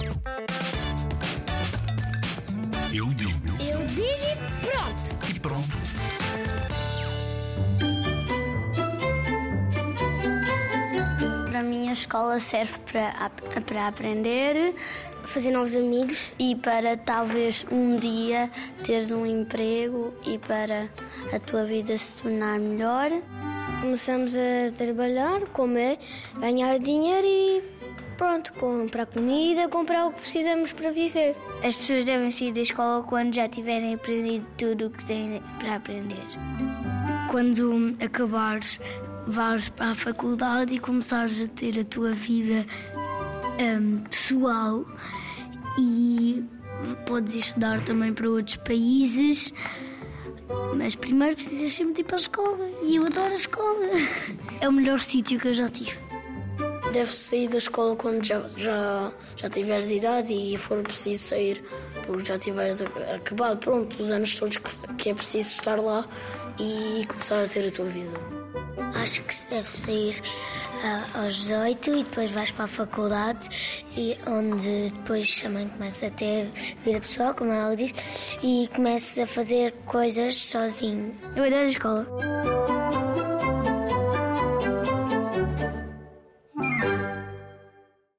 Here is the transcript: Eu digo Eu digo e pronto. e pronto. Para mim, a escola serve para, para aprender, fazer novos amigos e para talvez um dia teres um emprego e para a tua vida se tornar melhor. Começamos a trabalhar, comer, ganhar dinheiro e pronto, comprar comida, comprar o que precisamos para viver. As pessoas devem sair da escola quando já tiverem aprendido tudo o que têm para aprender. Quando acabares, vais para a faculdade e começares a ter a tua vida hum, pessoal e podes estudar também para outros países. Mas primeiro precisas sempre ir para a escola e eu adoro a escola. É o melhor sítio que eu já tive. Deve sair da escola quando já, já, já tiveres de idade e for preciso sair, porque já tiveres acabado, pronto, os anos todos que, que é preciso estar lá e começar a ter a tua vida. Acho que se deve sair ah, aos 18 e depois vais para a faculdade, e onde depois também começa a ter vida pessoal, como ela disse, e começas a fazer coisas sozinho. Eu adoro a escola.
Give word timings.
Eu 0.00 0.12
digo 3.14 3.32
Eu 3.60 3.84
digo 3.88 4.06
e 4.06 4.36
pronto. 4.64 5.28
e 5.28 5.40
pronto. 5.40 5.76
Para 11.50 11.62
mim, 11.64 11.88
a 11.88 11.92
escola 11.92 12.38
serve 12.38 12.78
para, 12.92 13.30
para 13.66 13.88
aprender, 13.88 14.72
fazer 15.24 15.50
novos 15.50 15.74
amigos 15.74 16.32
e 16.38 16.54
para 16.54 16.96
talvez 16.96 17.66
um 17.68 17.96
dia 17.96 18.48
teres 18.84 19.10
um 19.10 19.26
emprego 19.26 20.14
e 20.24 20.38
para 20.38 20.88
a 21.32 21.40
tua 21.40 21.64
vida 21.64 21.98
se 21.98 22.22
tornar 22.22 22.60
melhor. 22.60 23.10
Começamos 23.80 24.34
a 24.36 24.70
trabalhar, 24.76 25.40
comer, 25.52 25.98
ganhar 26.40 26.78
dinheiro 26.78 27.26
e 27.26 27.77
pronto, 28.18 28.52
comprar 28.54 29.06
comida, 29.06 29.68
comprar 29.68 30.06
o 30.06 30.12
que 30.12 30.20
precisamos 30.20 30.72
para 30.72 30.90
viver. 30.90 31.36
As 31.64 31.76
pessoas 31.76 32.04
devem 32.04 32.30
sair 32.30 32.52
da 32.52 32.60
escola 32.60 33.02
quando 33.04 33.34
já 33.34 33.48
tiverem 33.48 33.94
aprendido 33.94 34.44
tudo 34.58 34.88
o 34.88 34.90
que 34.90 35.04
têm 35.06 35.40
para 35.58 35.76
aprender. 35.76 36.26
Quando 37.30 37.92
acabares, 38.04 38.80
vais 39.26 39.68
para 39.68 39.92
a 39.92 39.94
faculdade 39.94 40.74
e 40.74 40.80
começares 40.80 41.40
a 41.40 41.46
ter 41.46 41.78
a 41.78 41.84
tua 41.84 42.12
vida 42.12 42.66
hum, 43.60 44.02
pessoal 44.10 44.84
e 45.78 46.44
podes 47.06 47.34
estudar 47.36 47.82
também 47.84 48.12
para 48.12 48.28
outros 48.28 48.56
países. 48.56 49.54
Mas 50.76 50.96
primeiro 50.96 51.36
precisas 51.36 51.72
sempre 51.72 52.00
ir 52.00 52.04
para 52.04 52.16
a 52.16 52.20
escola 52.20 52.68
e 52.82 52.96
eu 52.96 53.06
adoro 53.06 53.30
a 53.30 53.34
escola. 53.34 53.86
É 54.60 54.68
o 54.68 54.72
melhor 54.72 54.98
sítio 54.98 55.38
que 55.38 55.46
eu 55.46 55.54
já 55.54 55.68
tive. 55.68 56.07
Deve 56.92 57.12
sair 57.12 57.48
da 57.48 57.58
escola 57.58 57.94
quando 57.96 58.24
já, 58.24 58.48
já, 58.56 59.12
já 59.36 59.50
tiveres 59.50 59.86
de 59.86 59.96
idade 59.96 60.32
e 60.32 60.56
for 60.56 60.82
preciso 60.82 61.28
sair, 61.28 61.62
porque 62.06 62.24
já 62.24 62.38
tiveres 62.38 62.82
acabado, 63.14 63.58
pronto, 63.58 64.02
os 64.02 64.10
anos 64.10 64.34
todos 64.34 64.56
que, 64.56 64.94
que 64.96 65.10
é 65.10 65.14
preciso 65.14 65.48
estar 65.48 65.76
lá 65.76 66.06
e 66.58 67.06
começar 67.06 67.42
a 67.42 67.46
ter 67.46 67.68
a 67.68 67.70
tua 67.70 67.84
vida. 67.84 68.18
Acho 68.94 69.22
que 69.22 69.34
se 69.34 69.48
deve 69.50 69.68
sair 69.68 70.22
ah, 70.82 71.22
aos 71.22 71.34
18 71.34 71.90
e 71.90 72.04
depois 72.04 72.30
vais 72.30 72.50
para 72.50 72.64
a 72.64 72.68
faculdade, 72.68 73.48
e 73.96 74.16
onde 74.26 74.90
depois 74.90 75.42
também 75.42 75.68
começa 75.68 76.06
a 76.06 76.10
ter 76.10 76.50
vida 76.84 77.00
pessoal, 77.00 77.34
como 77.34 77.52
ela 77.52 77.76
disse, 77.76 77.94
e 78.42 78.68
começas 78.74 79.18
a 79.18 79.26
fazer 79.26 79.74
coisas 79.86 80.36
sozinho. 80.36 81.14
Eu 81.34 81.44
adoro 81.44 81.62
a 81.62 81.70
escola. 81.70 82.57